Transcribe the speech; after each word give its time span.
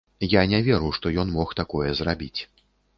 Я 0.29 0.41
не 0.53 0.61
веру, 0.69 0.89
што 0.99 1.13
ён 1.25 1.37
мог 1.37 1.55
такое 1.63 1.89
зрабіць. 2.05 2.37